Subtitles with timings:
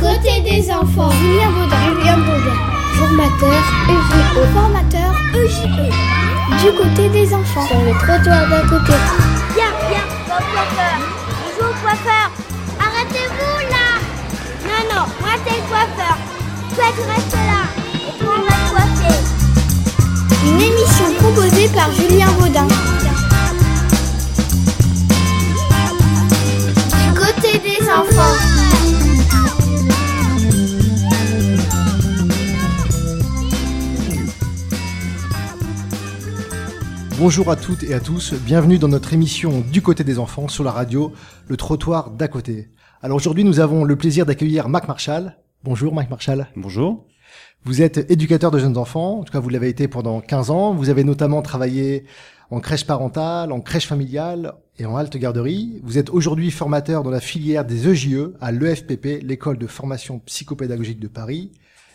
[0.00, 1.10] côté des enfants.
[1.10, 1.76] Julien Baudin.
[1.84, 2.56] Julien Baudin.
[2.98, 4.20] Formateur EJE.
[4.54, 5.90] Formateur EJE.
[6.62, 7.66] Du côté des enfants.
[7.66, 8.94] Sur le trottoir d'à côté.
[9.54, 10.96] Viens, viens, au coiffeur.
[11.44, 12.26] On joue au coiffeur.
[12.80, 13.86] Arrêtez-vous là
[14.64, 16.16] Non, non, moi c'est le coiffeur.
[16.74, 17.60] Toi tu restes là.
[17.94, 19.18] Et toi on va te coiffer.
[20.46, 22.66] Une émission proposée par Julien Baudin.
[27.04, 28.59] Du côté des enfants.
[37.20, 40.64] Bonjour à toutes et à tous, bienvenue dans notre émission Du côté des enfants sur
[40.64, 41.12] la radio,
[41.48, 42.70] le trottoir d'à côté.
[43.02, 45.36] Alors aujourd'hui nous avons le plaisir d'accueillir Mac Marshall.
[45.62, 46.46] Bonjour Mac Marshall.
[46.56, 47.06] Bonjour.
[47.64, 50.72] Vous êtes éducateur de jeunes enfants, en tout cas vous l'avez été pendant 15 ans.
[50.72, 52.06] Vous avez notamment travaillé
[52.48, 55.78] en crèche parentale, en crèche familiale et en halte garderie.
[55.82, 61.00] Vous êtes aujourd'hui formateur dans la filière des EJE à l'EFPP, l'école de formation psychopédagogique
[61.00, 61.52] de Paris.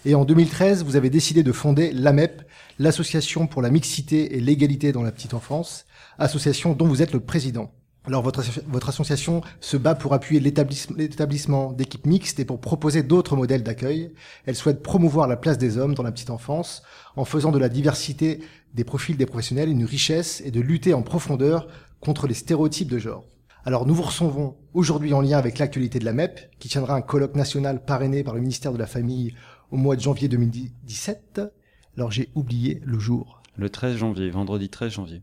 [0.07, 2.43] Et en 2013, vous avez décidé de fonder l'AMEP,
[2.77, 5.87] l'Association pour la mixité et l'égalité dans la petite enfance,
[6.19, 7.71] association dont vous êtes le président.
[8.05, 8.39] Alors votre,
[8.87, 14.11] association se bat pour appuyer l'établissement l'établissement d'équipes mixtes et pour proposer d'autres modèles d'accueil.
[14.45, 16.83] Elle souhaite promouvoir la place des hommes dans la petite enfance
[17.15, 18.41] en faisant de la diversité
[18.75, 21.67] des profils des professionnels une richesse et de lutter en profondeur
[21.99, 23.25] contre les stéréotypes de genre.
[23.67, 27.01] Alors nous vous recevons aujourd'hui en lien avec l'actualité de la MEP, qui tiendra un
[27.01, 29.33] colloque national parrainé par le ministère de la Famille
[29.71, 31.41] au mois de janvier 2017.
[31.97, 33.41] Alors j'ai oublié le jour.
[33.57, 35.21] Le 13 janvier, vendredi 13 janvier.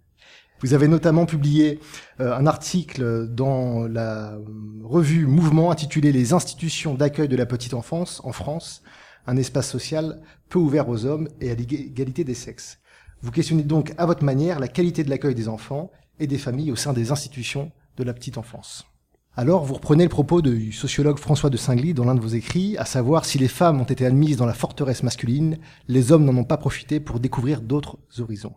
[0.61, 1.81] Vous avez notamment publié
[2.21, 4.45] euh, un article dans la euh,
[4.85, 8.83] revue Mouvement intitulé Les institutions d'accueil de la petite enfance en France,
[9.27, 12.79] un espace social peu ouvert aux hommes et à l'égalité des sexes.
[13.23, 16.71] Vous questionnez donc à votre manière la qualité de l'accueil des enfants et des familles
[16.71, 18.87] au sein des institutions de la petite enfance.
[19.35, 22.77] Alors, vous reprenez le propos du sociologue François de Singly dans l'un de vos écrits,
[22.77, 25.57] à savoir si les femmes ont été admises dans la forteresse masculine,
[25.89, 28.53] les hommes n'en ont pas profité pour découvrir d'autres horizons.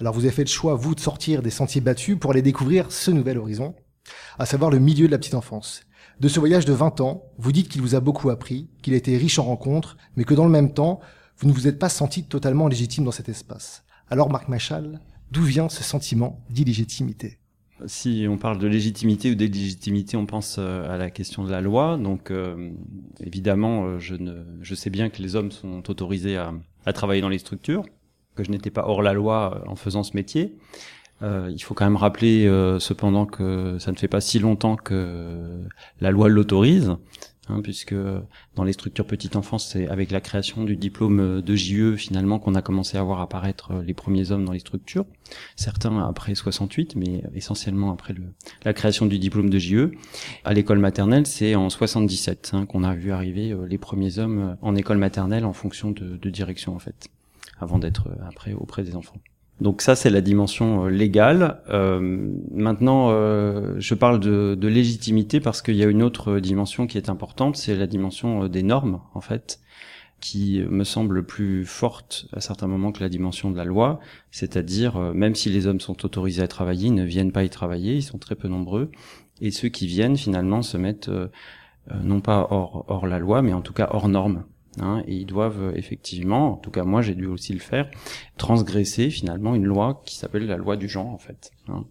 [0.00, 2.90] Alors, vous avez fait le choix, vous, de sortir des sentiers battus pour aller découvrir
[2.90, 3.74] ce nouvel horizon,
[4.38, 5.82] à savoir le milieu de la petite enfance.
[6.20, 8.96] De ce voyage de 20 ans, vous dites qu'il vous a beaucoup appris, qu'il a
[8.96, 11.00] été riche en rencontres, mais que dans le même temps,
[11.36, 13.84] vous ne vous êtes pas senti totalement légitime dans cet espace.
[14.08, 17.41] Alors, Marc Machal, d'où vient ce sentiment d'illégitimité?
[17.86, 21.60] Si on parle de légitimité ou d'illégitimité, on pense euh, à la question de la
[21.60, 21.96] loi.
[21.96, 22.70] Donc, euh,
[23.20, 26.52] évidemment, euh, je, ne, je sais bien que les hommes sont autorisés à,
[26.86, 27.84] à travailler dans les structures,
[28.34, 30.56] que je n'étais pas hors la loi en faisant ce métier.
[31.22, 32.48] Euh, il faut quand même rappeler
[32.80, 35.62] cependant que ça ne fait pas si longtemps que
[36.00, 36.96] la loi l'autorise.
[37.52, 37.94] Hein, puisque
[38.54, 42.54] dans les structures petite enfance, c'est avec la création du diplôme de JE finalement qu'on
[42.54, 45.04] a commencé à voir apparaître les premiers hommes dans les structures.
[45.56, 48.22] Certains après 68, mais essentiellement après le,
[48.64, 49.92] la création du diplôme de JE.
[50.44, 54.74] À l'école maternelle, c'est en 77 hein, qu'on a vu arriver les premiers hommes en
[54.74, 57.08] école maternelle en fonction de, de direction en fait,
[57.60, 59.16] avant d'être après auprès des enfants.
[59.62, 61.62] Donc ça, c'est la dimension légale.
[61.70, 62.00] Euh,
[62.50, 67.08] maintenant, euh, je parle de, légitimité parce qu'il y a une autre dimension qui est
[67.08, 69.60] importante, c'est la dimension des normes, en fait,
[70.18, 74.00] qui me semble plus forte à certains moments que la dimension de la loi.
[74.32, 77.94] C'est-à-dire, même si les hommes sont autorisés à travailler, ils ne viennent pas y travailler,
[77.94, 78.90] ils sont très peu nombreux,
[79.40, 81.10] et ceux qui viennent finalement se mettent
[81.90, 84.44] euh, non pas hors la loi, mais en tout cas hors normes.
[84.80, 87.90] Hein, et ils doivent effectivement, en tout cas moi j'ai dû aussi le faire,
[88.38, 91.84] transgresser finalement une loi qui s'appelle la loi du genre en fait, hein,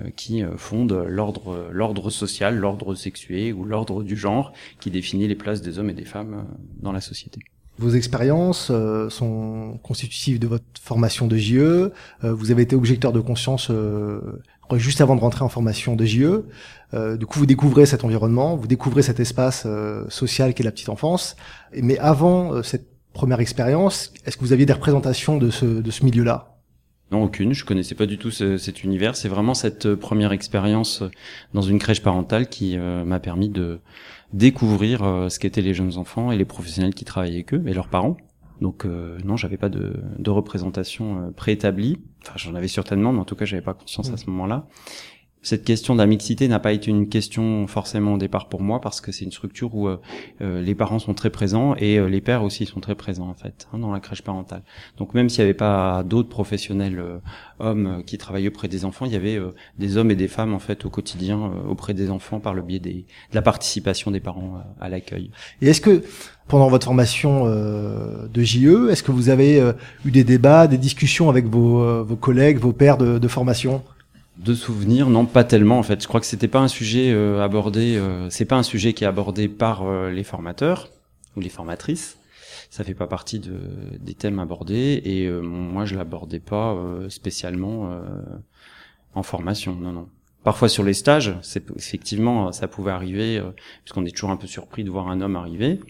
[0.00, 5.34] euh, qui fonde l'ordre l'ordre social, l'ordre sexué ou l'ordre du genre, qui définit les
[5.34, 6.46] places des hommes et des femmes
[6.80, 7.40] dans la société.
[7.80, 11.58] Vos expériences euh, sont constitutives de votre formation de JE.
[11.58, 11.90] Euh,
[12.22, 14.20] vous avez été objecteur de conscience euh,
[14.78, 16.44] juste avant de rentrer en formation de JE.
[16.94, 20.72] Euh, du coup, vous découvrez cet environnement, vous découvrez cet espace euh, social qu'est la
[20.72, 21.36] petite enfance.
[21.74, 25.90] Mais avant euh, cette première expérience, est-ce que vous aviez des représentations de ce, de
[25.90, 26.56] ce milieu-là?
[27.12, 27.52] Non, aucune.
[27.52, 29.16] Je connaissais pas du tout ce, cet univers.
[29.16, 31.02] C'est vraiment cette première expérience
[31.54, 33.80] dans une crèche parentale qui m'a permis de
[34.32, 37.88] découvrir ce qu'étaient les jeunes enfants et les professionnels qui travaillaient avec eux et leurs
[37.88, 38.16] parents.
[38.60, 41.98] Donc euh, non, j'avais pas de, de représentation euh, préétablie.
[42.22, 44.66] Enfin, j'en avais certainement, mais en tout cas, j'avais pas conscience à ce moment-là.
[45.42, 48.80] Cette question de la mixité n'a pas été une question forcément au départ pour moi
[48.80, 49.98] parce que c'est une structure où euh,
[50.40, 53.66] les parents sont très présents et euh, les pères aussi sont très présents en fait
[53.72, 54.62] hein, dans la crèche parentale.
[54.98, 57.18] Donc même s'il n'y avait pas d'autres professionnels euh,
[57.58, 59.40] hommes qui travaillaient auprès des enfants, il y avait
[59.78, 62.78] des hommes et des femmes en fait au quotidien auprès des enfants par le biais
[62.78, 65.30] des, de la participation des parents à l'accueil.
[65.62, 66.02] Et est-ce que
[66.50, 69.72] pendant votre formation euh, de JE, est-ce que vous avez euh,
[70.04, 73.82] eu des débats, des discussions avec vos, euh, vos collègues, vos de, de formation?
[74.40, 76.02] De souvenirs, non, pas tellement en fait.
[76.02, 77.96] Je crois que c'était pas un sujet euh, abordé.
[77.96, 80.88] Euh, c'est pas un sujet qui est abordé par euh, les formateurs
[81.36, 82.16] ou les formatrices.
[82.70, 83.58] Ça fait pas partie de,
[83.98, 86.76] des thèmes abordés et moi je l'abordais pas
[87.08, 87.90] spécialement
[89.14, 89.74] en formation.
[89.74, 90.08] Non, non.
[90.44, 93.42] Parfois sur les stages, c'est effectivement ça pouvait arriver
[93.84, 95.80] puisqu'on est toujours un peu surpris de voir un homme arriver.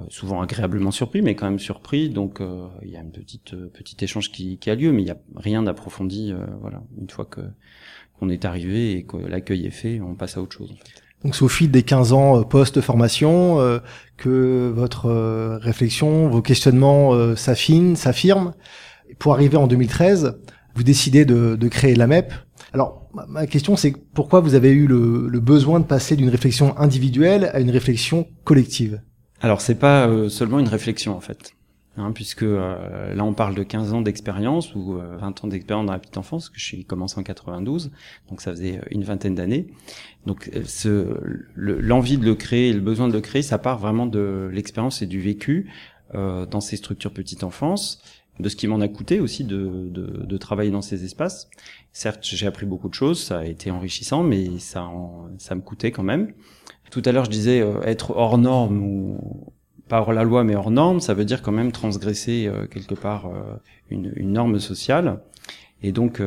[0.00, 2.08] Euh, souvent agréablement surpris, mais quand même surpris.
[2.08, 5.02] Donc euh, il y a une petite euh, petit échange qui, qui, a lieu, mais
[5.02, 6.32] il n'y a rien d'approfondi.
[6.60, 7.42] voilà, une fois que
[8.22, 10.70] qu'on est arrivé et que l'accueil est fait, on passe à autre chose.
[10.70, 11.02] En fait.
[11.24, 13.58] Donc c'est au fil des 15 ans post-formation
[14.16, 15.08] que votre
[15.60, 18.52] réflexion, vos questionnements s'affinent, s'affirment.
[19.18, 20.36] Pour arriver en 2013,
[20.74, 22.32] vous décidez de, de créer la MEP.
[22.72, 26.76] Alors ma question c'est pourquoi vous avez eu le, le besoin de passer d'une réflexion
[26.78, 29.00] individuelle à une réflexion collective?
[29.42, 31.54] Alors c'est pas euh, seulement une réflexion en fait,
[31.96, 35.86] hein, puisque euh, là on parle de 15 ans d'expérience ou 20 euh, ans d'expérience
[35.86, 37.90] dans la petite enfance, que suis commencé en 92,
[38.28, 39.68] donc ça faisait une vingtaine d'années.
[40.26, 41.18] Donc ce,
[41.54, 45.06] l'envie de le créer, le besoin de le créer, ça part vraiment de l'expérience et
[45.06, 45.70] du vécu
[46.14, 48.02] dans ces structures petite enfance,
[48.38, 51.48] de ce qui m'en a coûté aussi de, de, de, travailler dans ces espaces.
[51.92, 54.90] Certes, j'ai appris beaucoup de choses, ça a été enrichissant, mais ça,
[55.38, 56.32] ça me coûtait quand même.
[56.92, 59.52] Tout à l'heure, je disais euh, être hors norme ou
[59.92, 63.26] pas la loi, mais hors norme, ça veut dire quand même transgresser euh, quelque part
[63.26, 63.56] euh,
[63.90, 65.20] une, norme sociale.
[65.82, 66.22] Et donc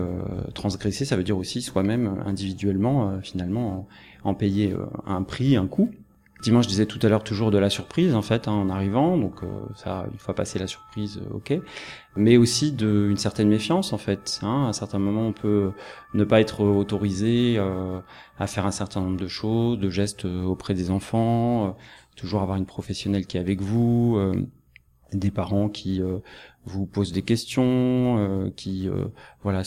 [0.53, 3.87] transgresser, ça veut dire aussi soi-même individuellement, finalement,
[4.25, 4.75] en, payer
[5.07, 5.91] un prix, un coût.
[6.35, 9.17] Effectivement, je disais tout à l'heure toujours de la surprise en fait hein, en arrivant,
[9.17, 11.59] donc euh, ça une fois passé la surprise, euh, ok,
[12.17, 14.41] mais aussi de une certaine méfiance en fait.
[14.43, 15.71] Hein, à un certain moment, on peut
[16.13, 17.99] ne pas être autorisé euh,
[18.37, 21.77] à faire un certain nombre de choses, de gestes auprès des enfants,
[22.15, 24.19] toujours avoir une professionnelle qui est avec vous,
[25.13, 26.01] des parents qui
[26.65, 28.89] vous posent des questions, qui
[29.43, 29.63] voilà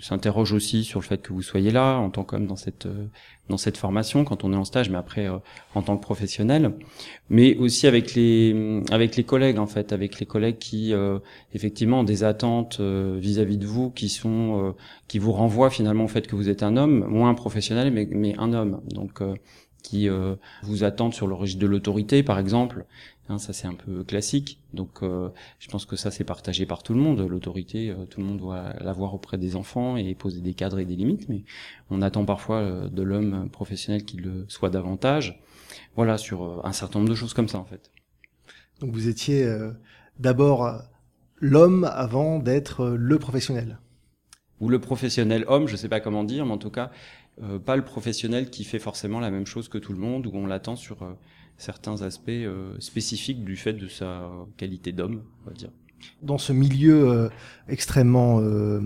[0.00, 2.88] s'interrogent aussi sur le fait que vous soyez là en tant qu'homme dans cette
[3.48, 5.38] dans cette formation quand on est en stage, mais après euh,
[5.74, 6.72] en tant que professionnel,
[7.28, 11.18] mais aussi avec les avec les collègues en fait, avec les collègues qui euh,
[11.52, 14.74] effectivement ont des attentes euh, vis-à-vis de vous, qui sont
[15.08, 18.08] qui vous renvoient finalement au fait que vous êtes un homme, moins un professionnel, mais
[18.10, 19.20] mais un homme, donc
[19.82, 20.08] qui
[20.62, 22.86] vous attendent sur le registre de l'autorité par exemple,
[23.28, 24.60] Hein, ça c'est un peu classique.
[24.74, 27.20] Donc euh, je pense que ça c'est partagé par tout le monde.
[27.20, 30.84] L'autorité, euh, tout le monde doit l'avoir auprès des enfants et poser des cadres et
[30.84, 31.28] des limites.
[31.28, 31.44] Mais
[31.90, 35.40] on attend parfois euh, de l'homme professionnel qu'il le soit davantage.
[35.94, 37.90] Voilà sur un certain nombre de choses comme ça en fait.
[38.80, 39.46] Donc vous étiez
[40.18, 40.82] d'abord
[41.38, 43.78] l'homme avant d'être le professionnel.
[44.60, 46.90] Ou le professionnel homme, je sais pas comment dire, mais en tout cas
[47.64, 50.46] pas le professionnel qui fait forcément la même chose que tout le monde, où on
[50.46, 50.98] l'attend sur
[51.62, 55.70] certains aspects euh, spécifiques du fait de sa qualité d'homme, on va dire.
[56.22, 57.28] Dans ce milieu euh,
[57.68, 58.80] extrêmement euh,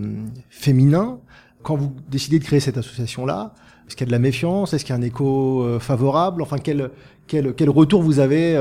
[0.50, 1.20] féminin,
[1.62, 3.54] quand vous décidez de créer cette association-là,
[3.86, 4.74] est-ce qu'il y a de la méfiance?
[4.74, 6.42] Est-ce qu'il y a un écho favorable?
[6.42, 6.90] Enfin, quel,
[7.28, 8.56] quel, quel retour vous avez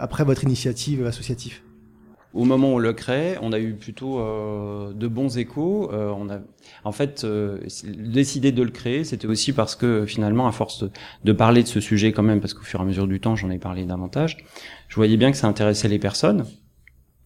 [0.00, 1.60] après votre initiative associative?
[2.36, 5.90] Au moment où on le crée, on a eu plutôt euh, de bons échos.
[5.92, 6.40] Euh, on a,
[6.84, 10.84] en fait, euh, décidé de le créer, c'était aussi parce que finalement, à force
[11.24, 13.36] de, parler de ce sujet quand même, parce qu'au fur et à mesure du temps,
[13.36, 14.36] j'en ai parlé davantage,
[14.88, 16.44] je voyais bien que ça intéressait les personnes.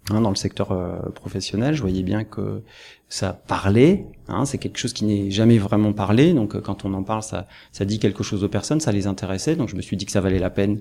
[0.09, 2.63] Hein, dans le secteur euh, professionnel, je voyais bien que
[3.09, 4.06] ça parlait.
[4.29, 6.33] Hein, c'est quelque chose qui n'est jamais vraiment parlé.
[6.33, 9.06] Donc, euh, quand on en parle, ça, ça dit quelque chose aux personnes, ça les
[9.06, 9.56] intéressait.
[9.56, 10.81] Donc, je me suis dit que ça valait la peine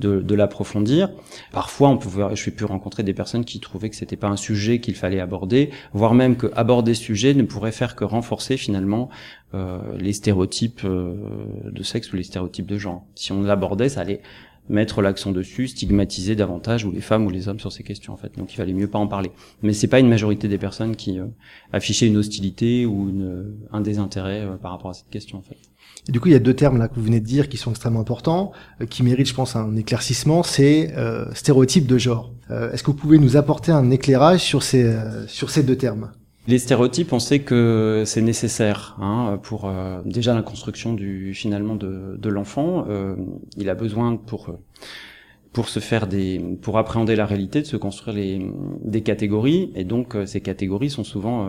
[0.00, 1.10] de, l'approfondir.
[1.52, 4.36] Parfois, on pouvait, je suis pu rencontrer des personnes qui trouvaient que c'était pas un
[4.36, 8.56] sujet qu'il fallait aborder, voire même que aborder ce sujet ne pourrait faire que renforcer
[8.56, 9.10] finalement
[9.54, 11.14] euh, les stéréotypes euh,
[11.64, 13.04] de sexe ou les stéréotypes de genre.
[13.14, 14.22] Si on l'abordait, ça allait
[14.68, 18.16] mettre l'accent dessus, stigmatiser davantage ou les femmes ou les hommes sur ces questions en
[18.16, 18.36] fait.
[18.38, 19.32] Donc il fallait mieux pas en parler.
[19.62, 21.26] Mais c'est pas une majorité des personnes qui euh,
[21.72, 23.12] affichaient une hostilité ou
[23.72, 25.69] un désintérêt par rapport à cette question en fait.
[26.08, 27.70] Du coup, il y a deux termes là que vous venez de dire qui sont
[27.70, 28.52] extrêmement importants,
[28.88, 30.42] qui méritent, je pense, un éclaircissement.
[30.42, 30.94] C'est
[31.34, 32.32] stéréotype de genre.
[32.48, 34.92] Est-ce que vous pouvez nous apporter un éclairage sur ces
[35.28, 36.10] sur ces deux termes?
[36.46, 41.76] Les stéréotypes, on sait que c'est nécessaire hein, pour euh, déjà la construction du finalement
[41.76, 42.86] de, de l'enfant.
[42.88, 43.14] Euh,
[43.56, 44.58] il a besoin pour
[45.52, 48.50] pour se faire des pour appréhender la réalité de se construire les
[48.82, 51.48] des catégories et donc euh, ces catégories sont souvent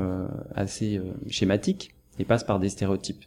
[0.54, 3.24] assez schématiques et passent par des stéréotypes.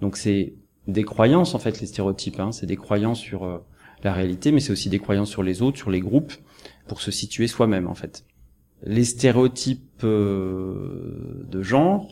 [0.00, 0.54] Donc c'est
[0.86, 2.40] des croyances en fait les stéréotypes.
[2.40, 3.62] Hein, c'est des croyances sur
[4.02, 6.32] la réalité, mais c'est aussi des croyances sur les autres, sur les groupes,
[6.88, 8.24] pour se situer soi-même en fait
[8.84, 12.08] les stéréotypes euh, de genre,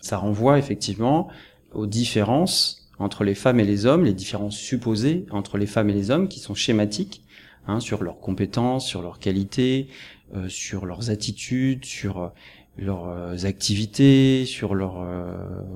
[0.00, 1.28] ça renvoie effectivement
[1.72, 5.94] aux différences entre les femmes et les hommes, les différences supposées entre les femmes et
[5.94, 7.24] les hommes qui sont schématiques
[7.66, 9.88] hein, sur leurs compétences, sur leurs qualités,
[10.34, 12.32] euh, sur leurs attitudes, sur
[12.76, 15.04] leurs activités, sur leurs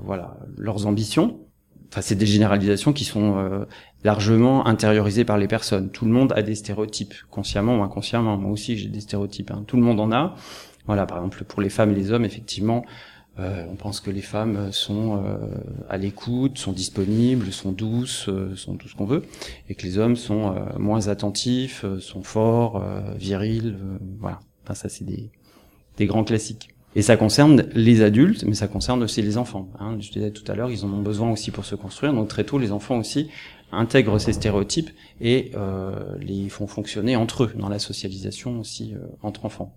[0.03, 1.39] voilà leurs ambitions.
[1.89, 3.65] Enfin, c'est des généralisations qui sont
[4.03, 5.89] largement intériorisées par les personnes.
[5.89, 8.37] Tout le monde a des stéréotypes, consciemment ou inconsciemment.
[8.37, 9.51] Moi aussi, j'ai des stéréotypes.
[9.51, 9.63] Hein.
[9.67, 10.35] Tout le monde en a.
[10.85, 12.85] Voilà, par exemple, pour les femmes et les hommes, effectivement,
[13.39, 15.37] euh, on pense que les femmes sont euh,
[15.89, 19.23] à l'écoute, sont disponibles, sont douces, euh, sont tout ce qu'on veut,
[19.67, 22.83] et que les hommes sont moins attentifs, sont forts,
[23.17, 23.77] virils,
[24.19, 24.39] voilà.
[24.63, 25.31] Enfin, ça, c'est des,
[25.97, 26.74] des grands classiques.
[26.95, 29.69] Et ça concerne les adultes, mais ça concerne aussi les enfants.
[29.79, 29.97] Hein.
[29.99, 32.13] Je disais tout à l'heure, ils en ont besoin aussi pour se construire.
[32.13, 33.29] Donc très tôt, les enfants aussi
[33.71, 35.51] intègrent ces stéréotypes et
[36.21, 39.75] les font fonctionner entre eux dans la socialisation aussi entre enfants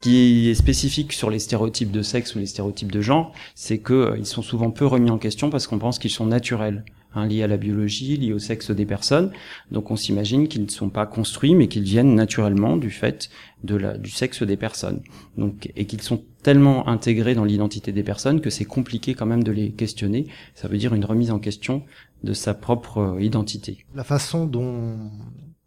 [0.00, 3.94] qui est spécifique sur les stéréotypes de sexe ou les stéréotypes de genre, c'est qu'ils
[3.94, 6.84] euh, sont souvent peu remis en question parce qu'on pense qu'ils sont naturels,
[7.16, 9.32] hein, liés à la biologie, liés au sexe des personnes.
[9.70, 13.30] Donc on s'imagine qu'ils ne sont pas construits, mais qu'ils viennent naturellement du fait
[13.64, 15.00] de la, du sexe des personnes.
[15.36, 19.42] Donc et qu'ils sont tellement intégrés dans l'identité des personnes que c'est compliqué quand même
[19.42, 20.26] de les questionner.
[20.54, 21.82] Ça veut dire une remise en question
[22.22, 23.84] de sa propre euh, identité.
[23.94, 24.96] La façon dont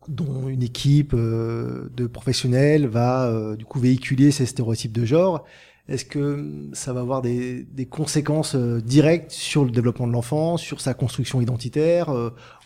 [0.10, 5.46] dont une équipe euh, de professionnels va euh, du coup véhiculer ces stéréotypes de genre.
[5.90, 10.82] Est-ce que ça va avoir des, conséquences euh, directes sur le développement de l'enfant, sur
[10.82, 12.10] sa construction identitaire,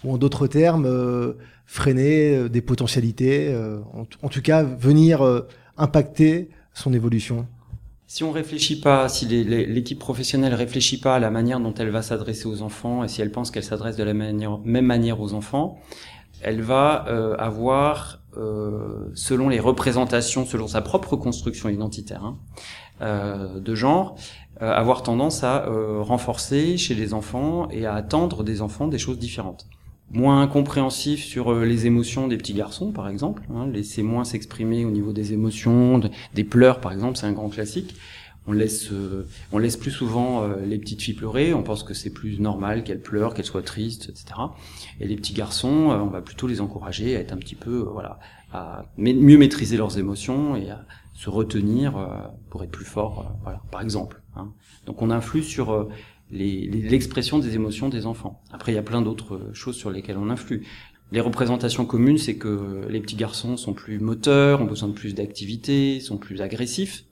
[0.04, 0.88] ou en d'autres termes,
[1.66, 3.56] freiner des potentialités,
[3.94, 5.24] en, tout cas venir
[5.78, 7.48] impacter son évolution?
[8.06, 12.02] Si on réfléchit pas, si l'équipe professionnelle réfléchit pas à la manière dont elle va
[12.02, 15.80] s'adresser aux enfants et si elle pense qu'elle s'adresse de la même manière aux enfants,
[16.44, 22.83] elle va euh, avoir, euh, selon les représentations, selon sa propre construction identitaire hein, euh,
[23.02, 24.16] de genre,
[24.60, 25.66] avoir tendance à
[26.00, 29.68] renforcer chez les enfants et à attendre des enfants des choses différentes.
[30.12, 34.92] Moins compréhensif sur les émotions des petits garçons, par exemple, hein, laisser moins s'exprimer au
[34.92, 36.00] niveau des émotions,
[36.34, 37.96] des pleurs, par exemple, c'est un grand classique
[38.48, 41.94] on laisse euh, on laisse plus souvent euh, les petites filles pleurer on pense que
[41.94, 44.26] c'est plus normal qu'elles pleurent qu'elles soient tristes etc
[45.00, 47.88] et les petits garçons euh, on va plutôt les encourager à être un petit peu
[47.92, 48.20] voilà
[48.52, 50.86] à mieux maîtriser leurs émotions et à
[51.24, 51.94] se retenir
[52.50, 54.52] pour être plus fort voilà par exemple hein.
[54.86, 55.88] donc on influe sur
[56.32, 60.30] l'expression des émotions des enfants après il y a plein d'autres choses sur lesquelles on
[60.30, 60.66] influe
[61.14, 65.14] les représentations communes, c'est que les petits garçons sont plus moteurs, ont besoin de plus
[65.14, 67.06] d'activité, sont plus agressifs.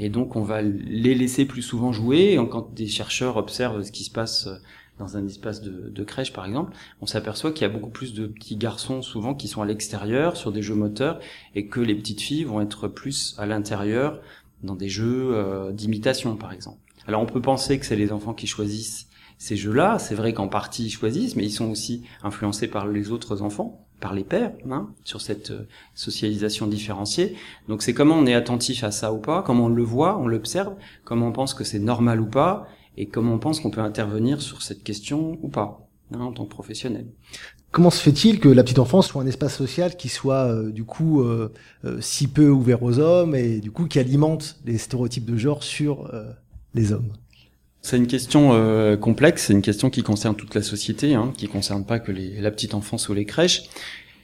[0.00, 2.32] Et donc on va les laisser plus souvent jouer.
[2.32, 4.56] Et quand des chercheurs observent ce qui se passe euh,
[4.98, 8.14] dans un espace de, de crèche par exemple, on s'aperçoit qu'il y a beaucoup plus
[8.14, 11.20] de petits garçons souvent qui sont à l'extérieur sur des jeux moteurs
[11.54, 14.20] et que les petites filles vont être plus à l'intérieur
[14.62, 16.78] dans des jeux euh, d'imitation par exemple.
[17.06, 20.48] Alors on peut penser que c'est les enfants qui choisissent ces jeux-là, c'est vrai qu'en
[20.48, 24.52] partie ils choisissent, mais ils sont aussi influencés par les autres enfants par les pairs
[24.70, 27.36] hein, sur cette euh, socialisation différenciée.
[27.68, 30.26] Donc c'est comment on est attentif à ça ou pas, comment on le voit, on
[30.26, 30.74] l'observe,
[31.04, 32.68] comment on pense que c'est normal ou pas,
[33.00, 36.44] et comment on pense qu'on peut intervenir sur cette question ou pas hein, en tant
[36.44, 37.06] que professionnel.
[37.70, 40.84] Comment se fait-il que la petite enfance soit un espace social qui soit euh, du
[40.84, 41.50] coup euh,
[42.00, 46.10] si peu ouvert aux hommes et du coup qui alimente les stéréotypes de genre sur
[46.74, 47.12] les hommes?
[47.80, 51.48] C'est une question euh, complexe, c'est une question qui concerne toute la société, hein, qui
[51.48, 53.62] concerne pas que les, la petite enfance ou les crèches.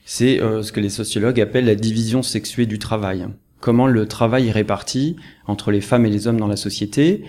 [0.05, 3.25] C'est euh, ce que les sociologues appellent la division sexuée du travail.
[3.61, 5.15] Comment le travail est réparti
[5.47, 7.23] entre les femmes et les hommes dans la société?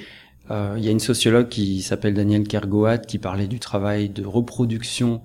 [0.50, 4.24] Euh, il y a une sociologue qui s'appelle Danielle Kergoat qui parlait du travail de
[4.24, 5.22] reproduction.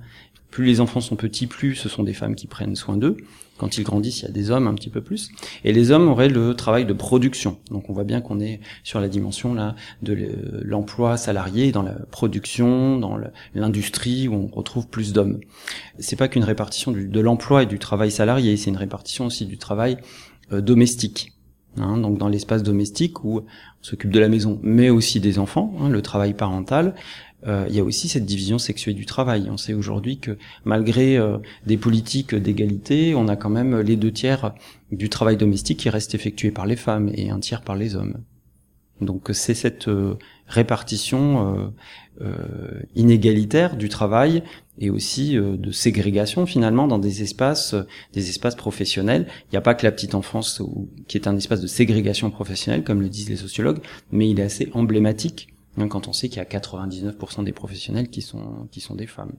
[0.50, 3.16] Plus les enfants sont petits, plus ce sont des femmes qui prennent soin d'eux.
[3.58, 5.30] Quand ils grandissent, il y a des hommes un petit peu plus.
[5.64, 7.60] Et les hommes auraient le travail de production.
[7.70, 11.94] Donc on voit bien qu'on est sur la dimension là de l'emploi salarié dans la
[11.94, 13.18] production, dans
[13.54, 15.40] l'industrie où on retrouve plus d'hommes.
[16.00, 19.58] C'est pas qu'une répartition de l'emploi et du travail salarié, c'est une répartition aussi du
[19.58, 19.98] travail
[20.52, 21.32] euh, domestique.
[21.78, 23.44] Hein, donc dans l'espace domestique où on
[23.82, 26.96] s'occupe de la maison, mais aussi des enfants, hein, le travail parental,
[27.48, 29.48] euh, il y a aussi cette division sexuée du travail.
[29.50, 34.12] On sait aujourd'hui que malgré euh, des politiques d'égalité, on a quand même les deux
[34.12, 34.54] tiers
[34.92, 38.18] du travail domestique qui reste effectué par les femmes et un tiers par les hommes.
[39.00, 40.16] Donc c'est cette euh,
[40.52, 41.74] répartition
[42.96, 44.44] inégalitaire du travail
[44.78, 47.74] et aussi de ségrégation finalement dans des espaces,
[48.14, 49.28] des espaces professionnels.
[49.46, 50.62] Il n'y a pas que la petite enfance
[51.08, 53.80] qui est un espace de ségrégation professionnelle comme le disent les sociologues,
[54.12, 58.10] mais il est assez emblématique même quand on sait qu'il y a 99% des professionnels
[58.10, 59.34] qui sont, qui sont des femmes.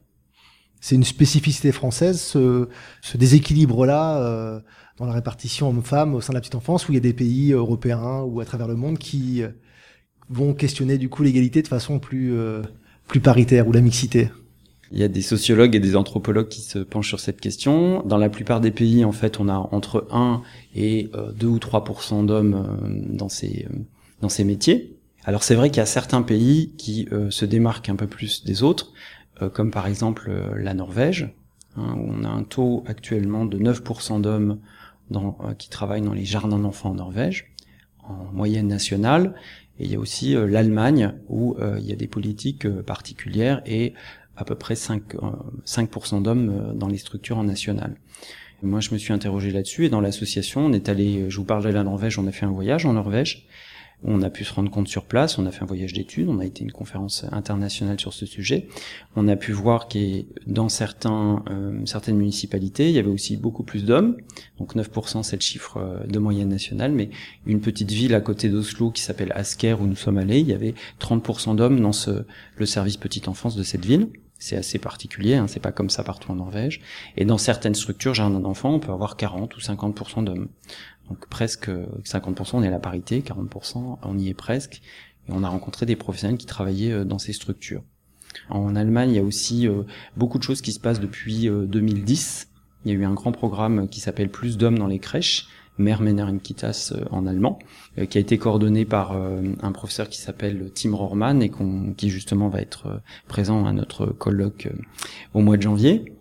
[0.81, 2.69] C'est une spécificité française, ce,
[3.02, 4.61] ce déséquilibre-là euh,
[4.99, 7.12] dans la répartition hommes-femmes au sein de la petite enfance, où il y a des
[7.12, 9.50] pays européens ou à travers le monde qui euh,
[10.29, 12.62] vont questionner du coup l'égalité de façon plus, euh,
[13.07, 14.31] plus paritaire ou la mixité.
[14.91, 18.02] Il y a des sociologues et des anthropologues qui se penchent sur cette question.
[18.05, 20.43] Dans la plupart des pays, en fait, on a entre 1
[20.75, 23.67] et 2 ou 3% d'hommes dans ces
[24.21, 24.95] dans ces métiers.
[25.25, 28.62] Alors c'est vrai qu'il y a certains pays qui se démarquent un peu plus des
[28.62, 28.93] autres,
[29.55, 31.35] comme par exemple la Norvège,
[31.79, 34.59] hein, où on a un taux actuellement de 9% d'hommes
[35.59, 37.52] qui travaillent dans les jardins d'enfants en Norvège,
[38.02, 39.35] en moyenne nationale.
[39.79, 43.95] Et il y a aussi l'Allemagne, où il y a des politiques particulières et
[44.37, 45.14] à peu près 5,
[45.64, 47.97] 5% euh, d'hommes euh, dans les structures en national.
[48.62, 51.64] Moi, je me suis interrogé là-dessus et dans l'association, on est allé, je vous parle
[51.64, 53.49] de la Norvège, on a fait un voyage en Norvège.
[54.04, 56.38] On a pu se rendre compte sur place, on a fait un voyage d'études, on
[56.38, 58.68] a été une conférence internationale sur ce sujet.
[59.16, 63.62] On a pu voir que dans certains, euh, certaines municipalités, il y avait aussi beaucoup
[63.62, 64.16] plus d'hommes.
[64.59, 67.11] Donc 9%, c'est le chiffre de moyenne nationale, mais
[67.47, 70.54] une petite ville à côté d'Oslo qui s'appelle Asker où nous sommes allés, il y
[70.54, 71.92] avait 30% d'hommes dans
[72.56, 74.09] le service petite enfance de cette ville
[74.42, 76.80] c'est assez particulier, hein, c'est pas comme ça partout en Norvège.
[77.16, 80.49] Et dans certaines structures jardin d'enfants, on peut avoir 40 ou 50% d'hommes.
[81.12, 84.81] Donc presque 50%, on est à la parité, 40%, on y est presque.
[85.28, 87.83] Et on a rencontré des professionnels qui travaillaient euh, dans ces structures.
[88.49, 89.83] En Allemagne, il y a aussi euh,
[90.16, 92.49] beaucoup de choses qui se passent depuis 2010.
[92.49, 95.49] Euh, il y a eu un grand programme qui s'appelle Plus d'hommes dans les crèches,
[95.78, 97.59] Mermener in Kitas euh, en allemand,
[97.99, 101.50] euh, qui a été coordonné par euh, un professeur qui s'appelle Tim Rohrmann et
[101.97, 104.69] qui justement va être présent à notre colloque
[105.35, 106.14] au mois de janvier.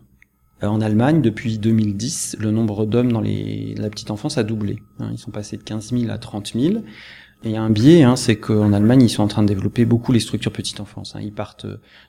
[0.61, 4.79] En Allemagne, depuis 2010, le nombre d'hommes dans la petite enfance a doublé.
[4.99, 5.09] Hein.
[5.11, 6.83] Ils sont passés de 15 000 à 30 000.
[7.43, 9.47] Et il y a un biais, hein, c'est qu'en Allemagne, ils sont en train de
[9.47, 11.15] développer beaucoup les structures petite enfance.
[11.15, 11.21] Hein.
[11.23, 11.65] Ils partent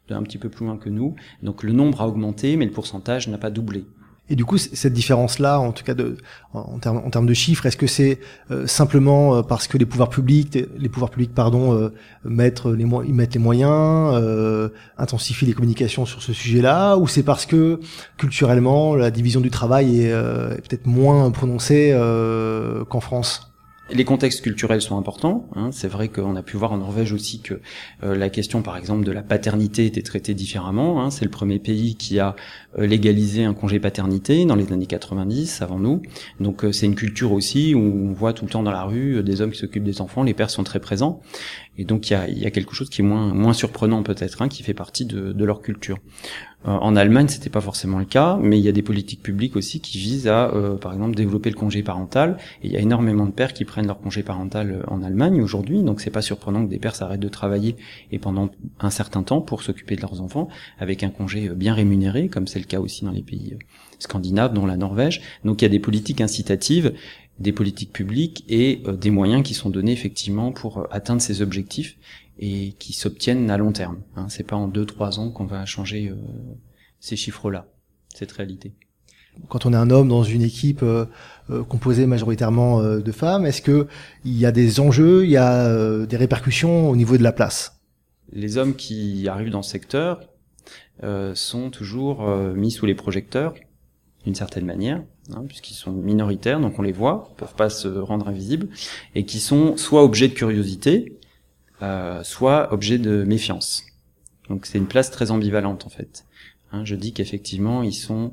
[0.09, 1.15] d'un petit peu plus loin que nous.
[1.43, 3.87] Donc le nombre a augmenté, mais le pourcentage n'a pas doublé.
[4.33, 6.17] Et du coup, cette différence-là, en tout cas de,
[6.55, 8.19] en, termes, en termes de chiffres, est-ce que c'est
[8.51, 11.93] euh, simplement euh, parce que les pouvoirs publics, les pouvoirs publics, pardon, euh,
[12.25, 17.79] mettent les moyens, euh, intensifient les communications sur ce sujet-là, ou c'est parce que
[18.17, 21.95] culturellement la division du travail est, est peut-être moins prononcée
[22.89, 23.53] qu'en France?
[23.95, 25.49] Les contextes culturels sont importants.
[25.55, 25.71] Hein.
[25.71, 27.61] C'est vrai qu'on a pu voir en Norvège aussi que
[28.03, 31.03] euh, la question, par exemple, de la paternité était traitée différemment.
[31.03, 31.11] Hein.
[31.11, 32.35] C'est le premier pays qui a
[32.79, 36.03] euh, légalisé un congé paternité dans les années 90, avant nous.
[36.41, 39.23] Donc euh, c'est une culture aussi où on voit tout le temps dans la rue
[39.23, 41.21] des hommes qui s'occupent des enfants, les pères sont très présents.
[41.79, 44.43] Et donc il y a, y a, quelque chose qui est moins, moins surprenant peut-être,
[44.43, 45.99] hein, qui fait partie de, de leur culture.
[46.67, 49.57] Euh, en Allemagne, c'était pas forcément le cas, mais il y a des politiques publiques
[49.57, 52.37] aussi qui visent à, euh, par exemple, développer le congé parental.
[52.63, 55.41] Et il y a énormément de pères qui prennent leur congé parental euh, en Allemagne
[55.43, 57.77] aujourd'hui, donc c'est pas surprenant que des pères s'arrêtent de travailler
[58.13, 62.29] et pendant un certain temps pour s'occuper de leurs enfants avec un congé bien rémunéré,
[62.29, 63.57] comme c'est le cas aussi dans les pays
[63.99, 65.21] scandinaves, dont la Norvège.
[65.45, 66.93] Donc il y a des politiques incitatives
[67.39, 71.97] des politiques publiques et des moyens qui sont donnés effectivement pour atteindre ces objectifs
[72.39, 74.01] et qui s'obtiennent à long terme.
[74.17, 74.27] Hein.
[74.29, 76.17] C'est pas en deux trois ans qu'on va changer euh,
[77.01, 77.67] ces chiffres-là,
[78.15, 78.73] cette réalité.
[79.49, 81.07] Quand on est un homme dans une équipe euh,
[81.51, 83.87] euh, composée majoritairement de femmes, est-ce que
[84.25, 87.81] il y a des enjeux, il y a des répercussions au niveau de la place?
[88.33, 90.21] Les hommes qui arrivent dans ce secteur
[91.35, 93.55] sont toujours mis sous les projecteurs
[94.25, 95.03] d'une certaine manière,
[95.35, 98.69] hein, puisqu'ils sont minoritaires, donc on les voit, peuvent pas se rendre invisibles,
[99.15, 101.19] et qui sont soit objets de curiosité,
[101.83, 103.85] euh, soit objet de méfiance.
[104.49, 106.25] Donc c'est une place très ambivalente en fait.
[106.71, 108.33] Hein, je dis qu'effectivement ils sont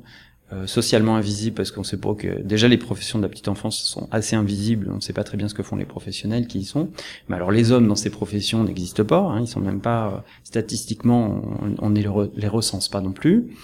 [0.52, 3.82] euh, socialement invisibles parce qu'on sait pas que déjà les professions de la petite enfance
[3.82, 6.58] sont assez invisibles, on ne sait pas très bien ce que font les professionnels qui
[6.58, 6.90] y sont.
[7.28, 10.18] Mais alors les hommes dans ces professions n'existent pas, hein, ils sont même pas euh,
[10.42, 11.42] statistiquement,
[11.80, 13.54] on, ne les, recense pas non plus.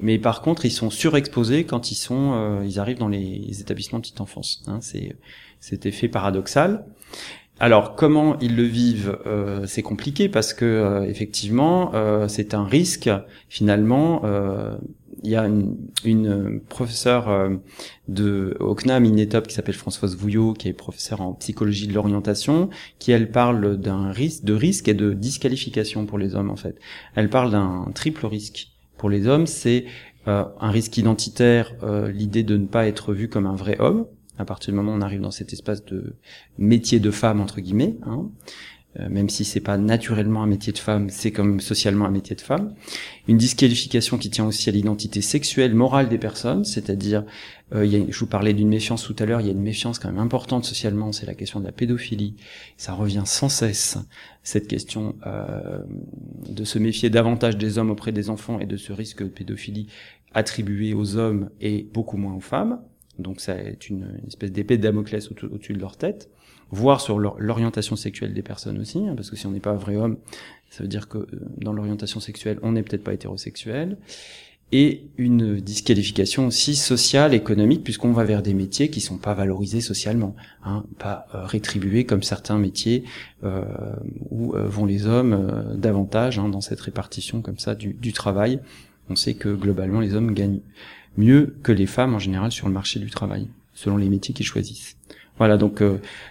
[0.00, 4.02] Mais par contre ils sont surexposés quand ils sont, ils arrivent dans les établissements de
[4.02, 4.62] petite enfance.
[4.66, 5.16] Hein, c'est
[5.60, 6.84] cet effet paradoxal.
[7.60, 12.64] Alors comment ils le vivent, euh, c'est compliqué parce que euh, effectivement euh, c'est un
[12.64, 13.08] risque.
[13.48, 14.22] Finalement,
[15.22, 17.50] il y a une, une professeure
[18.08, 22.70] de au CNAM INETOP qui s'appelle Françoise Vouillot, qui est professeure en psychologie de l'orientation,
[22.98, 26.78] qui elle parle d'un risque, de risque et de disqualification pour les hommes en fait.
[27.14, 29.46] Elle parle d'un triple risque pour les hommes.
[29.46, 29.86] C'est
[30.26, 31.72] un risque identitaire,
[32.12, 34.06] l'idée de ne pas être vu comme un vrai homme
[34.38, 36.16] à partir du moment où on arrive dans cet espace de
[36.58, 40.78] métier de femme entre guillemets, hein, euh, même si c'est pas naturellement un métier de
[40.78, 42.74] femme, c'est comme socialement un métier de femme.
[43.26, 47.24] Une disqualification qui tient aussi à l'identité sexuelle, morale des personnes, c'est-à-dire,
[47.74, 50.08] euh, je vous parlais d'une méfiance tout à l'heure, il y a une méfiance quand
[50.08, 52.36] même importante socialement, c'est la question de la pédophilie.
[52.76, 53.98] Ça revient sans cesse,
[54.42, 55.78] cette question euh,
[56.48, 59.88] de se méfier davantage des hommes auprès des enfants et de ce risque de pédophilie
[60.34, 62.80] attribué aux hommes et beaucoup moins aux femmes.
[63.18, 66.28] Donc ça est une, espèce d'épée de Damoclès au-dessus de leur tête.
[66.70, 69.76] Voir sur l'orientation sexuelle des personnes aussi, hein, parce que si on n'est pas un
[69.76, 70.16] vrai homme,
[70.70, 73.96] ça veut dire que euh, dans l'orientation sexuelle, on n'est peut-être pas hétérosexuel.
[74.72, 79.80] et une disqualification aussi sociale, économique, puisqu'on va vers des métiers qui sont pas valorisés
[79.80, 83.04] socialement, hein, pas euh, rétribués comme certains métiers
[83.44, 83.62] euh,
[84.30, 88.58] où euh, vont les hommes davantage hein, dans cette répartition comme ça du, du, travail.
[89.08, 90.60] On sait que globalement les hommes gagnent
[91.16, 94.46] mieux que les femmes en général sur le marché du travail, selon les métiers qu'ils
[94.46, 94.96] choisissent.
[95.38, 95.82] Voilà, donc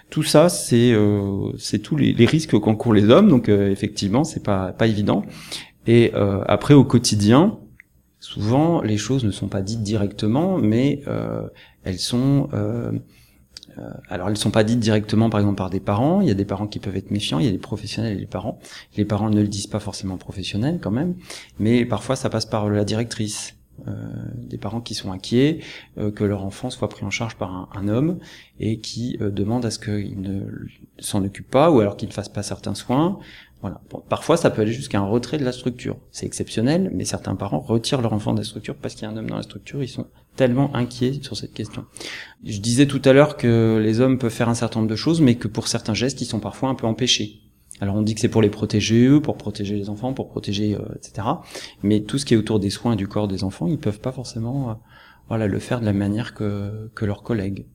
[0.08, 0.96] tout ça, c'est
[1.58, 3.28] c'est tous les, risques qu'encourent les hommes.
[3.28, 5.24] Donc effectivement, c'est pas pas évident.
[5.86, 6.12] Et
[6.46, 7.58] après au quotidien,
[8.24, 11.46] souvent les choses ne sont pas dites directement, mais euh,
[11.82, 12.92] elles sont euh,
[13.76, 16.22] euh, alors elles sont pas dites directement par exemple par des parents.
[16.22, 18.20] Il y a des parents qui peuvent être méfiants, il y a des professionnels et
[18.20, 18.58] les parents.
[18.96, 21.16] Les parents ne le disent pas forcément professionnels quand même,
[21.58, 23.53] mais parfois ça passe par la directrice.
[23.86, 23.92] Euh,
[24.36, 25.60] des parents qui sont inquiets
[25.98, 28.18] euh, que leur enfant soit pris en charge par un, homme
[28.58, 30.40] et qui euh, demandent à ce qu'il ne
[30.98, 33.18] s'en occupe pas ou alors qu'il ne fasse pas certains soins
[33.60, 33.80] voilà.
[34.08, 35.96] parfois, ça peut aller jusqu'à un retrait de la structure.
[36.10, 39.10] C'est exceptionnel, mais certains parents retirent leur enfant de la structure parce qu'il y a
[39.10, 39.82] un homme dans la structure.
[39.82, 41.86] Ils sont tellement inquiets sur cette question.
[42.44, 45.22] Je disais tout à l'heure que les hommes peuvent faire un certain nombre de choses,
[45.22, 47.40] mais que pour certains gestes, ils sont parfois un peu empêchés.
[47.80, 50.74] Alors on dit que c'est pour les protéger eux, pour protéger les enfants, pour protéger,
[50.74, 51.26] euh, etc.
[51.82, 54.12] Mais tout ce qui est autour des soins du corps des enfants, ils peuvent pas
[54.12, 54.74] forcément, euh,
[55.28, 57.66] voilà, le faire de la manière que, que leurs collègues.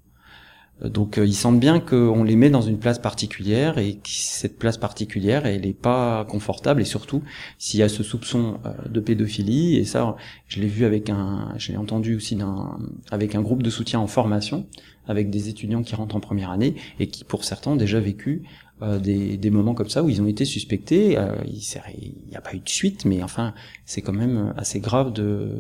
[0.82, 4.58] Donc euh, ils sentent bien qu'on les met dans une place particulière et que cette
[4.58, 7.22] place particulière elle n'est pas confortable et surtout
[7.58, 8.60] s'il y a ce soupçon
[8.90, 10.16] de pédophilie et ça
[10.48, 12.38] je l'ai vu avec un je l'ai entendu aussi
[13.12, 14.68] avec un groupe de soutien en formation
[15.10, 18.44] avec des étudiants qui rentrent en première année et qui pour certains ont déjà vécu
[18.82, 22.54] euh, des, des moments comme ça où ils ont été suspectés il n'y a pas
[22.54, 23.54] eu de suite mais enfin
[23.86, 25.58] c'est quand même assez grave de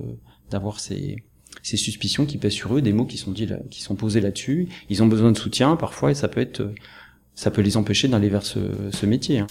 [0.49, 1.17] d'avoir ces
[1.63, 4.69] ces suspicions qui pèsent sur eux, des mots qui sont dit qui sont posés là-dessus.
[4.89, 6.73] Ils ont besoin de soutien parfois et ça peut être,
[7.35, 8.59] ça peut les empêcher d'aller vers ce,
[8.91, 9.39] ce métier.
[9.39, 9.47] Hein.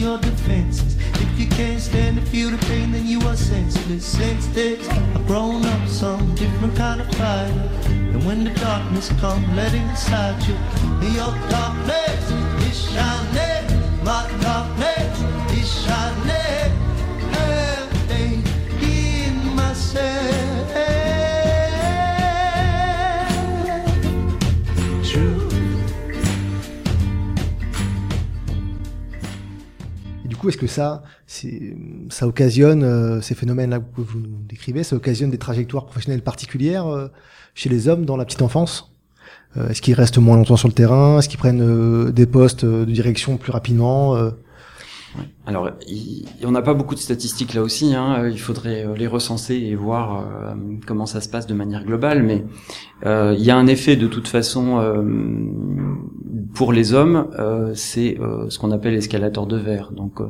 [0.00, 0.96] your defenses.
[1.20, 4.04] If you can't stand to feel the pain, then you are senseless.
[4.04, 7.70] Since this, I've grown up some different kind of fighter.
[7.86, 10.54] And when the darkness comes, let it inside you.
[11.12, 12.30] Your darkness
[12.66, 14.69] is shining, my darkness.
[30.48, 35.38] Est-ce que ça, ça occasionne euh, ces phénomènes-là que vous nous décrivez, ça occasionne des
[35.38, 37.08] trajectoires professionnelles particulières euh,
[37.54, 38.92] chez les hommes dans la petite enfance?
[39.56, 41.18] Euh, Est-ce qu'ils restent moins longtemps sur le terrain?
[41.18, 44.16] Est-ce qu'ils prennent des postes de direction plus rapidement
[45.46, 45.70] alors,
[46.44, 47.94] on n'a pas beaucoup de statistiques là aussi.
[47.94, 48.28] Hein.
[48.28, 50.24] Il faudrait les recenser et voir
[50.86, 52.22] comment ça se passe de manière globale.
[52.22, 52.44] Mais
[53.04, 54.78] il y a un effet de toute façon
[56.54, 59.92] pour les hommes, euh, c'est euh, ce qu'on appelle l'escalator de verre.
[59.98, 60.24] Euh,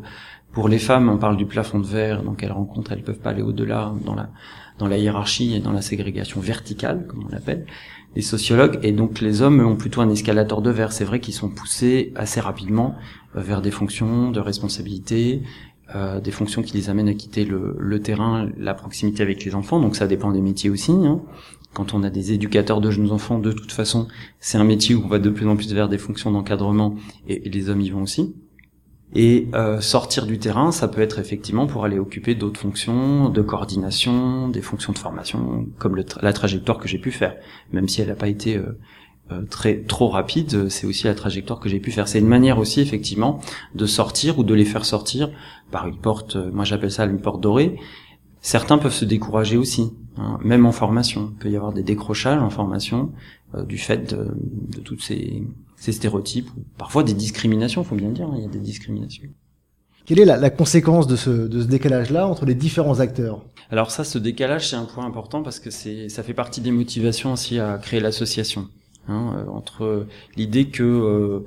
[0.52, 3.30] pour les femmes, on parle du plafond de verre, donc elles rencontrent, elles peuvent pas
[3.30, 4.30] aller au-delà dans la
[4.78, 7.66] dans la hiérarchie et dans la ségrégation verticale, comme on l'appelle,
[8.16, 8.78] les sociologues.
[8.82, 10.92] Et donc les hommes ont plutôt un escalator de verre.
[10.92, 12.96] C'est vrai qu'ils sont poussés assez rapidement
[13.34, 15.42] vers des fonctions de responsabilité,
[15.94, 19.54] euh, des fonctions qui les amènent à quitter le, le, terrain, la proximité avec les
[19.54, 19.80] enfants.
[19.80, 20.92] Donc ça dépend des métiers aussi.
[20.92, 21.20] Hein
[21.74, 24.08] quand on a des éducateurs de jeunes enfants, de toute façon,
[24.40, 26.96] c'est un métier où on va de plus en plus vers des fonctions d'encadrement
[27.28, 28.34] et, les hommes y vont aussi.
[29.14, 33.42] Et euh, sortir du terrain, ça peut être effectivement pour aller occuper d'autres fonctions de
[33.42, 37.34] coordination, des fonctions de formation, comme la trajectoire que j'ai pu faire,
[37.72, 38.78] même si elle n'a pas été euh,
[39.32, 42.06] euh, très trop rapide, c'est aussi la trajectoire que j'ai pu faire.
[42.06, 43.40] C'est une manière aussi effectivement
[43.74, 45.30] de sortir ou de les faire sortir
[45.72, 47.78] par une porte, moi j'appelle ça une porte dorée,
[48.42, 51.32] Certains peuvent se décourager aussi, hein, même en formation.
[51.32, 53.12] Il peut y avoir des décrochages en formation
[53.54, 55.42] euh, du fait de, de toutes ces,
[55.80, 59.28] ces, stéréotypes, parfois des discriminations, faut bien le dire, hein, il y a des discriminations.
[60.06, 63.44] Quelle est la, la conséquence de ce, de ce décalage-là entre les différents acteurs?
[63.70, 66.72] Alors ça, ce décalage, c'est un point important parce que c'est, ça fait partie des
[66.72, 68.68] motivations aussi à créer l'association.
[69.08, 71.46] Hein, euh, entre l'idée que euh,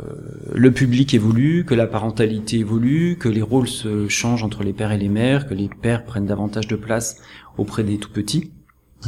[0.00, 0.14] euh,
[0.54, 4.92] le public évolue, que la parentalité évolue, que les rôles se changent entre les pères
[4.92, 7.16] et les mères, que les pères prennent davantage de place
[7.56, 8.52] auprès des tout petits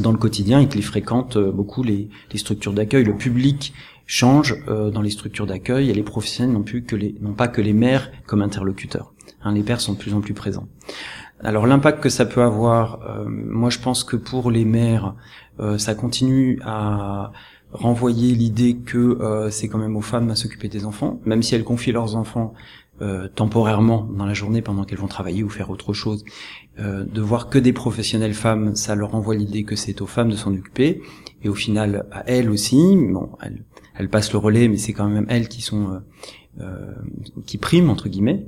[0.00, 3.04] dans le quotidien et qu'ils fréquentent beaucoup les, les structures d'accueil.
[3.04, 3.72] Le public
[4.06, 7.48] change euh, dans les structures d'accueil et les professionnels n'ont plus que les, non pas
[7.48, 9.12] que les mères comme interlocuteurs.
[9.42, 10.68] Hein, les pères sont de plus en plus présents.
[11.40, 15.14] Alors l'impact que ça peut avoir, euh, moi je pense que pour les mères,
[15.60, 17.32] euh, ça continue à
[17.74, 21.54] renvoyer l'idée que euh, c'est quand même aux femmes à s'occuper des enfants, même si
[21.54, 22.54] elles confient leurs enfants
[23.02, 26.24] euh, temporairement dans la journée pendant qu'elles vont travailler ou faire autre chose,
[26.78, 30.30] euh, de voir que des professionnels femmes, ça leur renvoie l'idée que c'est aux femmes
[30.30, 31.02] de s'en occuper,
[31.42, 35.08] et au final à elles aussi, bon, elles, elles passent le relais, mais c'est quand
[35.08, 36.02] même elles qui sont
[37.46, 38.46] qui priment entre guillemets.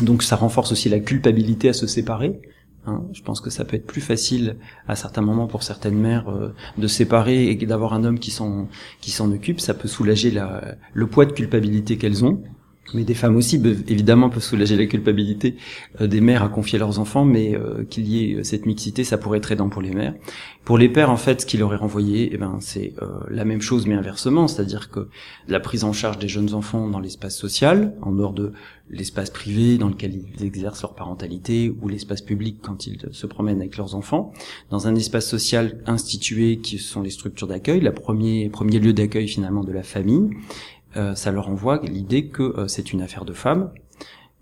[0.00, 2.40] Donc ça renforce aussi la culpabilité à se séparer,
[2.84, 4.56] Hein, je pense que ça peut être plus facile
[4.88, 8.68] à certains moments pour certaines mères euh, de séparer et d'avoir un homme qui s'en
[9.00, 9.60] qui s'en occupe.
[9.60, 12.42] Ça peut soulager la, le poids de culpabilité qu'elles ont.
[12.94, 15.56] Mais des femmes aussi, évidemment, peuvent soulager la culpabilité
[16.00, 19.18] euh, des mères à confier leurs enfants, mais euh, qu'il y ait cette mixité, ça
[19.18, 20.14] pourrait être aidant pour les mères.
[20.64, 22.94] Pour les pères, en fait, ce qu'il aurait renvoyé, eh ben, c'est
[23.28, 25.08] la même chose, mais inversement, c'est-à-dire que
[25.48, 28.52] la prise en charge des jeunes enfants dans l'espace social, en dehors de
[28.92, 33.60] l'espace privé dans lequel ils exercent leur parentalité ou l'espace public quand ils se promènent
[33.60, 34.32] avec leurs enfants,
[34.70, 39.26] dans un espace social institué qui sont les structures d'accueil, le premier, premier lieu d'accueil
[39.28, 40.81] finalement de la famille, euh,
[41.14, 43.70] ça leur envoie l'idée que euh, c'est une affaire de femmes,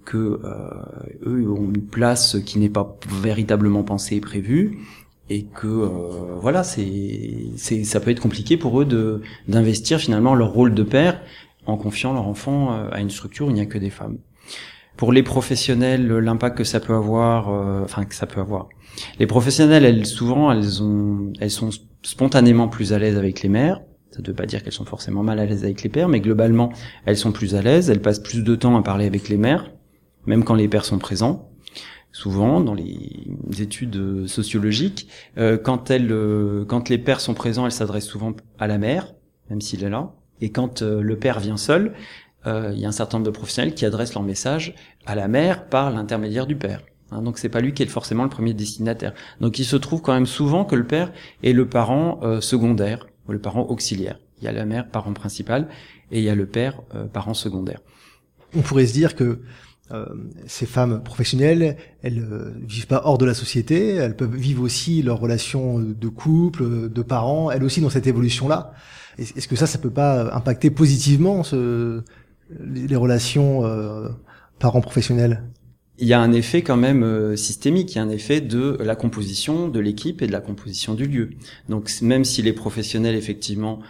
[0.04, 0.70] que euh,
[1.26, 4.78] eux ont une place qui n'est pas véritablement pensée et prévue,
[5.28, 10.52] et que euh, voilà, c'est, ça peut être compliqué pour eux de d'investir finalement leur
[10.52, 11.20] rôle de père
[11.66, 14.18] en confiant leur enfant à une structure où il n'y a que des femmes.
[14.96, 18.68] Pour les professionnels, l'impact que ça peut avoir, euh, enfin que ça peut avoir.
[19.18, 21.70] Les professionnels, elles souvent, elles ont, elles sont
[22.02, 23.80] spontanément plus à l'aise avec les mères.
[24.10, 26.20] Ça ne veut pas dire qu'elles sont forcément mal à l'aise avec les pères, mais
[26.20, 26.72] globalement,
[27.06, 27.90] elles sont plus à l'aise.
[27.90, 29.70] Elles passent plus de temps à parler avec les mères,
[30.26, 31.46] même quand les pères sont présents
[32.12, 33.28] souvent dans les
[33.60, 35.06] études sociologiques,
[35.38, 39.14] euh, quand elles, euh, quand les pères sont présents, elles s'adressent souvent à la mère,
[39.48, 40.12] même s'il est là.
[40.40, 41.92] Et quand le père vient seul,
[42.46, 44.74] euh, il y a un certain nombre de professionnels qui adressent leur message
[45.06, 46.82] à la mère par l'intermédiaire du père.
[47.10, 49.12] Hein, donc c'est pas lui qui est forcément le premier destinataire.
[49.40, 53.06] Donc il se trouve quand même souvent que le père est le parent euh, secondaire
[53.28, 54.18] ou le parent auxiliaire.
[54.38, 55.68] Il y a la mère parent principal
[56.10, 57.80] et il y a le père euh, parent secondaire.
[58.56, 59.40] On pourrait se dire que
[59.92, 60.06] euh,
[60.46, 65.02] ces femmes professionnelles, elles euh, vivent pas hors de la société, elles peuvent vivre aussi
[65.02, 68.72] leurs relations de couple, de parents, elles aussi dans cette évolution-là.
[69.18, 74.08] Est-ce que ça, ça peut pas impacter positivement les relations euh,
[74.58, 75.42] parents professionnels?
[76.00, 78.78] Il y a un effet quand même euh, systémique, il y a un effet de
[78.80, 81.30] la composition de l'équipe et de la composition du lieu.
[81.68, 83.80] Donc même si les professionnels effectivement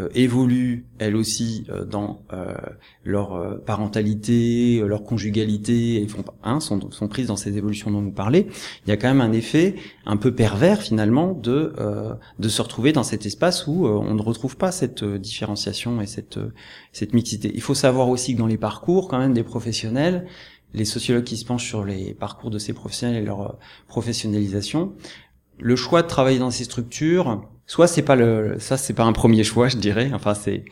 [0.00, 2.54] euh, évoluent elles aussi euh, dans euh,
[3.04, 8.12] leur parentalité, leur conjugalité, et font, hein, sont, sont prises dans ces évolutions dont vous
[8.12, 8.46] parlez,
[8.86, 9.74] il y a quand même un effet
[10.06, 11.72] un peu pervers finalement de
[12.38, 16.38] de se retrouver dans cet espace où on ne retrouve pas cette différenciation et cette
[16.92, 17.50] cette mixité.
[17.54, 20.26] Il faut savoir aussi que dans les parcours quand même des professionnels,
[20.74, 24.94] les sociologues qui se penchent sur les parcours de ces professionnels et leur professionnalisation,
[25.58, 29.12] le choix de travailler dans ces structures soit c'est pas le ça c'est pas un
[29.12, 30.10] premier choix je dirais.
[30.12, 30.64] Enfin c'est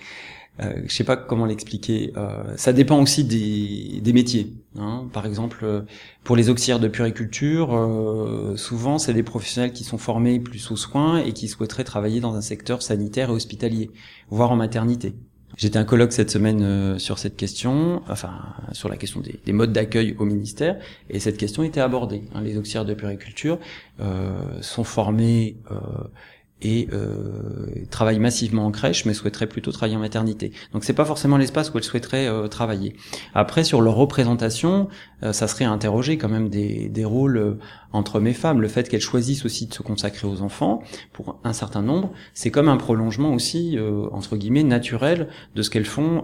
[0.60, 5.08] euh, je sais pas comment l'expliquer euh, ça dépend aussi des, des métiers hein.
[5.12, 5.82] par exemple euh,
[6.24, 10.76] pour les auxiliaires de puriculture euh, souvent c'est des professionnels qui sont formés plus aux
[10.76, 13.92] soins et qui souhaiteraient travailler dans un secteur sanitaire et hospitalier
[14.30, 15.14] voire en maternité
[15.58, 18.30] J'étais un colloque cette semaine euh, sur cette question, enfin
[18.70, 20.78] sur la question des, des modes d'accueil au ministère,
[21.10, 22.22] et cette question était abordée.
[22.32, 22.42] Hein.
[22.42, 23.58] les auxiliaires de puriculture
[23.98, 25.74] euh, sont formés euh,
[26.60, 30.52] et euh, travaillent massivement en crèche, mais souhaiteraient plutôt travailler en maternité.
[30.72, 32.96] Donc c'est pas forcément l'espace où elles souhaiteraient euh, travailler.
[33.34, 34.88] Après sur leur représentation,
[35.22, 37.58] euh, ça serait à interroger quand même des, des rôles euh,
[37.92, 38.60] entre hommes et femmes.
[38.60, 42.50] Le fait qu'elles choisissent aussi de se consacrer aux enfants, pour un certain nombre, c'est
[42.50, 43.78] comme un prolongement aussi
[44.12, 46.20] entre guillemets naturel de ce qu'elles font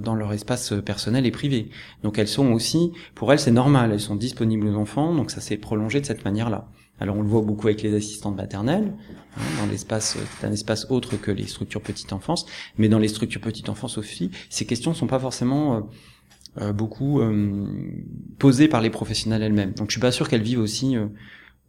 [0.00, 1.70] dans leur espace personnel et privé.
[2.02, 5.40] Donc elles sont aussi, pour elles c'est normal, elles sont disponibles aux enfants, donc ça
[5.40, 6.68] s'est prolongé de cette manière-là.
[7.02, 8.92] Alors on le voit beaucoup avec les assistantes maternelles,
[9.36, 12.46] hein, dans l'espace, c'est un espace autre que les structures petite enfance,
[12.78, 15.80] mais dans les structures petite enfance aussi, ces questions ne sont pas forcément euh,
[16.58, 17.66] euh beaucoup euh,
[18.38, 19.72] posées par les professionnels elles-mêmes.
[19.72, 21.06] Donc je suis pas sûr qu'elles vivent aussi euh,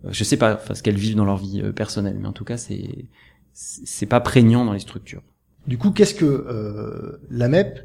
[0.10, 3.08] je sais pas ce qu'elles vivent dans leur vie personnelle, mais en tout cas, c'est
[3.54, 5.22] c'est pas prégnant dans les structures.
[5.68, 7.80] Du coup, qu'est-ce que euh, la MEP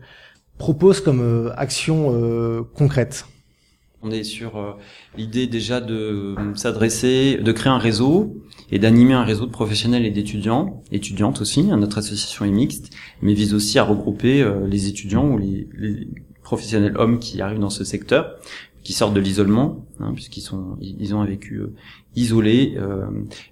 [0.56, 3.26] propose comme euh, action euh, concrète?
[4.02, 4.72] On est sur euh,
[5.16, 8.36] l'idée déjà de s'adresser, de créer un réseau
[8.70, 11.68] et d'animer un réseau de professionnels et d'étudiants, étudiantes aussi.
[11.70, 12.90] Hein, notre association est mixte,
[13.22, 15.68] mais vise aussi à regrouper les étudiants ou les,
[16.42, 18.36] professionnels hommes qui arrivent dans ce secteur
[18.82, 21.60] qui sortent de l'isolement, hein, puisqu'ils sont, ils ont vécu
[22.18, 23.06] euh, isolé, euh,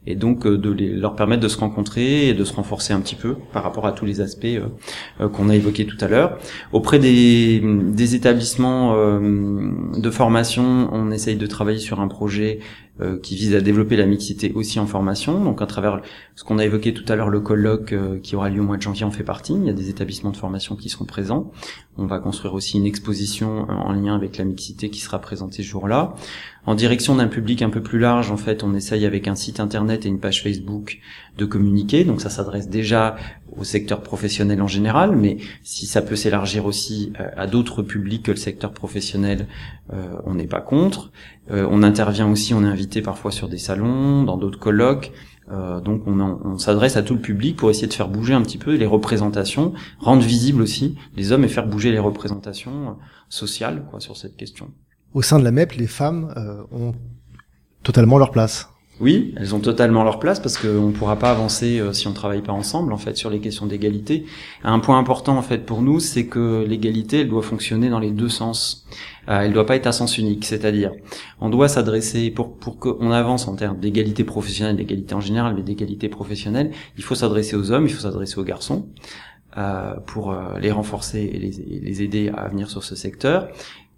[0.06, 3.14] et donc euh, de leur permettre de se rencontrer et de se renforcer un petit
[3.14, 4.46] peu par rapport à tous les aspects
[5.32, 6.38] qu'on a évoqués tout à l'heure.
[6.72, 12.60] Auprès des, des établissements de formation, on essaye de travailler sur un projet
[13.02, 15.44] euh, qui vise à développer la mixité aussi en formation.
[15.44, 16.00] Donc à travers
[16.34, 18.78] ce qu'on a évoqué tout à l'heure, le colloque euh, qui aura lieu au mois
[18.78, 19.52] de janvier en fait partie.
[19.52, 21.52] Il y a des établissements de formation qui seront présents.
[21.98, 25.68] On va construire aussi une exposition en lien avec la mixité qui sera présentée ce
[25.68, 26.14] jour-là.
[26.64, 29.60] En direction d'un public un peu plus large, en fait, on essaye avec un site
[29.60, 30.98] internet et une page Facebook
[31.36, 32.04] de communiquer.
[32.04, 33.16] Donc ça s'adresse déjà
[33.58, 38.24] au secteur professionnel en général, mais si ça peut s'élargir aussi euh, à d'autres publics
[38.24, 39.46] que le secteur professionnel,
[39.92, 41.10] euh, on n'est pas contre.
[41.50, 45.12] Euh, on intervient aussi, on est invité parfois sur des salons, dans d'autres colloques.
[45.84, 48.74] donc on, s'adresse à tout le public pour essayer de faire bouger un petit peu
[48.74, 52.96] les représentations, rendre visibles aussi les hommes et faire bouger les représentations
[53.28, 54.70] sociales sur cette question
[55.14, 56.34] au sein de la MEP, les femmes
[56.72, 56.92] ont
[57.82, 58.68] totalement leur place.
[58.98, 62.10] Oui, elles ont totalement leur place parce qu'on ne pourra pas avancer euh, si on
[62.10, 64.24] ne travaille pas ensemble en fait sur les questions d'égalité.
[64.64, 68.10] Un point important en fait pour nous, c'est que l'égalité, elle doit fonctionner dans les
[68.10, 68.86] deux sens.
[69.28, 70.92] Euh, elle ne doit pas être à sens unique, c'est-à-dire
[71.40, 75.62] on doit s'adresser pour pour qu'on avance en termes d'égalité professionnelle, d'égalité en général, mais
[75.62, 78.88] d'égalité professionnelle, il faut s'adresser aux hommes, il faut s'adresser aux garçons.
[79.58, 83.48] Euh, pour les renforcer et les, les, aider à venir sur ce secteur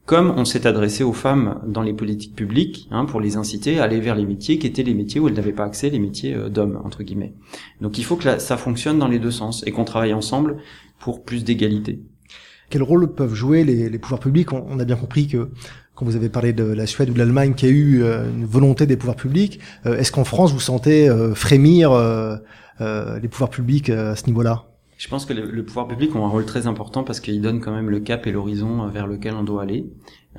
[0.08, 3.84] comme on s'est adressé aux femmes dans les politiques publiques, hein, pour les inciter à
[3.84, 6.34] aller vers les métiers qui étaient les métiers où elles n'avaient pas accès, les métiers
[6.34, 7.34] euh, d'hommes, entre guillemets.
[7.82, 10.56] Donc il faut que ça fonctionne dans les deux sens et qu'on travaille ensemble
[10.98, 12.00] pour plus d'égalité.
[12.70, 14.50] Quel rôle peuvent jouer les, pouvoirs publics?
[14.54, 15.50] On, a bien compris que
[15.94, 18.46] quand vous avez parlé de la Suède ou de l'Allemagne qui a eu euh, une
[18.46, 21.90] volonté des pouvoirs publics, euh, est-ce qu'en France vous sentez frémir
[22.80, 24.67] les pouvoirs publics à ce niveau-là?
[24.98, 27.72] Je pense que le, pouvoir public ont un rôle très important parce qu'ils donnent quand
[27.72, 29.86] même le cap et l'horizon vers lequel on doit aller.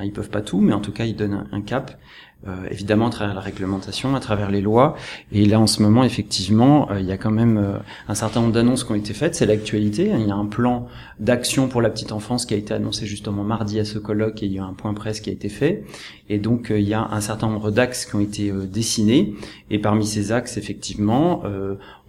[0.02, 1.98] Ils peuvent pas tout, mais en tout cas ils donnent un, cap.
[2.48, 4.96] Euh, évidemment à travers la réglementation, à travers les lois.
[5.34, 8.54] Et là en ce moment effectivement, euh, il y a quand même un certain nombre
[8.54, 9.36] d'annonces qui ont été faites.
[9.36, 10.10] C'est l'actualité.
[10.18, 10.88] Il y a un plan
[11.20, 14.46] d'action pour la petite enfance qui a été annoncé justement mardi à ce colloque et
[14.46, 15.84] il y a un point presse qui a été fait.
[16.30, 19.36] Et donc il y a un certain nombre d'axes qui ont été dessinés.
[19.70, 21.44] Et parmi ces axes, effectivement,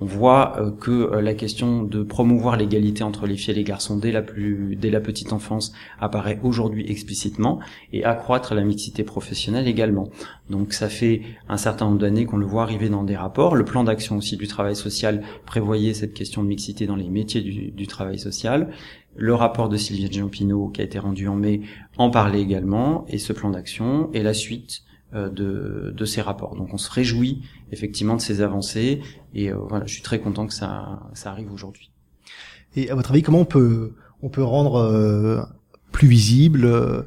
[0.00, 3.64] on voit euh, que euh, la question de promouvoir l'égalité entre les filles et les
[3.64, 7.60] garçons dès la plus dès la petite enfance apparaît aujourd'hui explicitement
[7.92, 10.08] et accroître la mixité professionnelle également.
[10.48, 13.54] Donc ça fait un certain nombre d'années qu'on le voit arriver dans des rapports.
[13.54, 17.40] Le plan d'action aussi du travail social prévoyait cette question de mixité dans les métiers
[17.40, 18.70] du, du travail social.
[19.16, 21.62] Le rapport de Sylvie Giampino qui a été rendu en mai
[21.98, 24.82] en parlait également et ce plan d'action et la suite
[25.14, 26.54] euh, de, de, ces rapports.
[26.54, 29.00] Donc on se réjouit effectivement de ces avancées
[29.34, 31.90] et euh, voilà, je suis très content que ça, ça arrive aujourd'hui.
[32.76, 35.42] Et à votre avis, comment on peut on peut rendre euh,
[35.92, 37.06] plus visible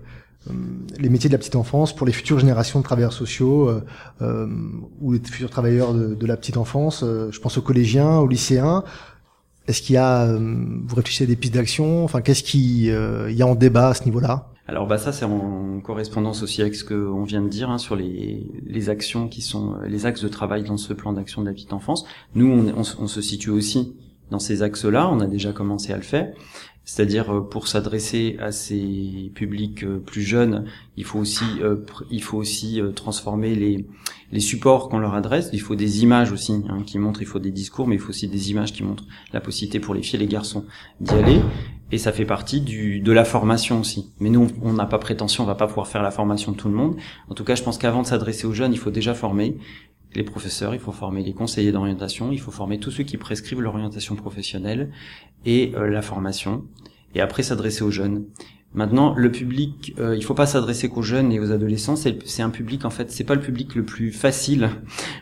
[1.00, 3.72] les métiers de la petite enfance pour les futures générations de travailleurs sociaux
[5.02, 8.84] ou les futurs travailleurs de, la petite enfance Je pense aux collégiens, aux lycéens.
[9.68, 12.04] Est-ce qu'il y a, vous réfléchissez à des pistes d'action?
[12.04, 14.54] Enfin, qu'est-ce qui il y a en débat à ce niveau-là?
[14.66, 17.98] Alors bah ça c'est en correspondance aussi avec ce qu'on vient de dire hein, sur
[17.98, 21.54] les, les actions qui sont les axes de travail dans ce plan d'action de la
[21.54, 22.06] petite enfance.
[22.34, 23.94] Nous on, on, se situe aussi
[24.34, 26.34] dans ces axes-là, on a déjà commencé à le faire.
[26.86, 30.66] C'est-à-dire euh, pour s'adresser à ces publics euh, plus jeunes,
[30.98, 33.86] il faut aussi euh, il faut aussi transformer les
[34.32, 35.52] les supports qu'on leur adresse.
[35.54, 37.22] Il faut des images aussi hein, qui montrent.
[37.22, 39.94] Il faut des discours, mais il faut aussi des images qui montrent la possibilité pour
[39.94, 40.66] les filles et les garçons
[41.00, 41.40] d'y aller
[41.94, 44.10] et ça fait partie du, de la formation aussi.
[44.20, 46.68] Mais nous, on n'a pas prétention, on va pas pouvoir faire la formation de tout
[46.68, 46.96] le monde.
[47.30, 49.58] En tout cas, je pense qu'avant de s'adresser aux jeunes, il faut déjà former
[50.16, 53.62] les professeurs, il faut former les conseillers d'orientation, il faut former tous ceux qui prescrivent
[53.62, 54.92] l'orientation professionnelle
[55.46, 56.66] et euh, la formation,
[57.16, 58.26] et après s'adresser aux jeunes.
[58.76, 61.96] Maintenant, le public, euh, il faut pas s'adresser qu'aux jeunes et aux adolescents.
[61.96, 64.70] C'est un public, en fait, c'est pas le public le plus facile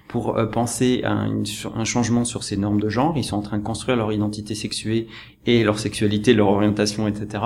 [0.08, 3.14] pour euh, penser à un changement sur ces normes de genre.
[3.18, 5.08] Ils sont en train de construire leur identité sexuée
[5.46, 7.44] et leur sexualité, leur orientation, etc.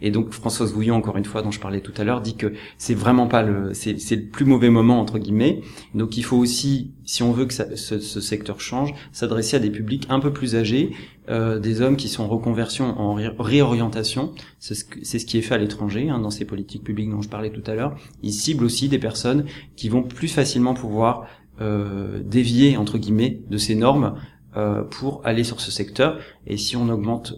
[0.00, 2.52] Et donc Françoise Vouillon, encore une fois, dont je parlais tout à l'heure, dit que
[2.78, 5.60] c'est vraiment pas le, c'est, le plus mauvais moment entre guillemets.
[5.94, 9.70] Donc il faut aussi, si on veut que ce, ce, secteur change, s'adresser à des
[9.70, 10.92] publics un peu plus âgés,
[11.30, 14.32] euh, des hommes qui sont en reconversion, en réorientation.
[14.58, 14.84] C'est ce,
[15.24, 17.74] qui est fait à l'étranger hein, dans ces politiques publiques dont je parlais tout à
[17.74, 17.96] l'heure.
[18.22, 21.26] Ils ciblent aussi des personnes qui vont plus facilement pouvoir
[21.62, 24.16] euh, dévier entre guillemets de ces normes
[24.56, 26.18] euh, pour aller sur ce secteur.
[26.46, 27.34] Et si on augmente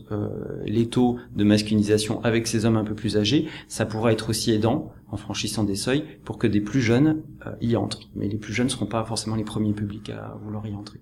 [0.65, 4.51] les taux de masculinisation avec ces hommes un peu plus âgés, ça pourra être aussi
[4.51, 7.23] aidant en franchissant des seuils pour que des plus jeunes
[7.61, 8.11] y entrent.
[8.17, 10.99] Mais les plus jeunes ne seront pas forcément les premiers publics à vouloir y entrer.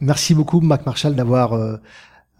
[0.00, 1.76] Merci beaucoup, Mac Marshall, d'avoir euh,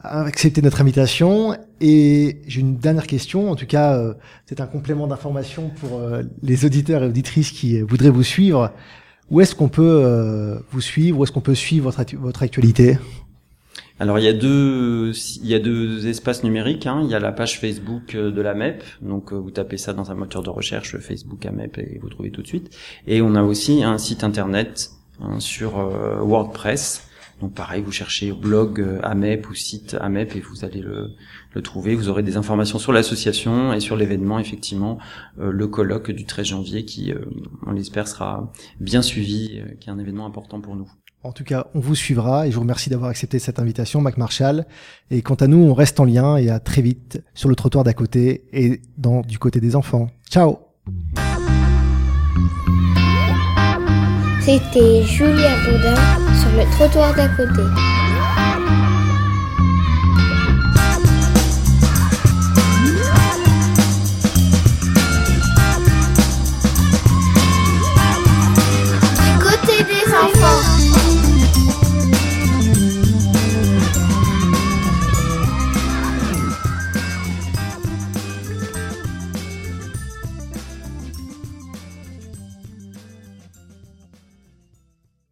[0.03, 1.57] accepté notre invitation.
[1.81, 3.51] Et j'ai une dernière question.
[3.51, 4.15] En tout cas, euh,
[4.47, 8.73] c'est un complément d'information pour euh, les auditeurs et auditrices qui voudraient vous suivre.
[9.31, 11.19] Où est-ce qu'on peut euh, vous suivre?
[11.19, 12.99] Où est-ce qu'on peut suivre votre, votre actualité?
[14.01, 16.87] Alors il y a deux il y a deux espaces numériques.
[16.87, 17.01] Hein.
[17.05, 19.93] Il y a la page Facebook euh, de la MEP, donc euh, vous tapez ça
[19.93, 22.71] dans un moteur de recherche Facebook AMEP et vous trouvez tout de suite.
[23.07, 27.08] Et on a aussi un site internet hein, sur euh, WordPress.
[27.41, 31.15] Donc pareil, vous cherchez blog euh, AMEP ou site AMEP et vous allez le,
[31.55, 31.95] le trouver.
[31.95, 34.99] Vous aurez des informations sur l'association et sur l'événement, effectivement,
[35.41, 37.25] euh, le colloque du 13 janvier qui, euh,
[37.67, 40.91] on l'espère, sera bien suivi, euh, qui est un événement important pour nous.
[41.25, 44.19] En tout cas, on vous suivra et je vous remercie d'avoir accepté cette invitation, Mac
[44.19, 44.67] Marshall.
[45.11, 47.83] Et quant à nous, on reste en lien et à très vite sur le trottoir
[47.83, 50.11] d'à côté et dans du côté des enfants.
[50.31, 50.59] Ciao
[54.49, 55.95] C'était Julia Baudin
[56.41, 57.61] sur le trottoir d'à côté.